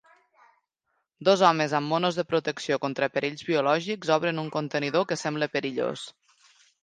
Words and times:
Dos 1.27 1.43
homes 1.49 1.75
amb 1.79 1.91
monos 1.95 2.17
de 2.19 2.25
protecció 2.31 2.79
contra 2.87 3.09
perills 3.17 3.45
biològics 3.51 4.13
obren 4.17 4.43
un 4.45 4.49
contenidor 4.57 5.09
que 5.11 5.19
sembla 5.25 5.51
perillós. 5.57 6.07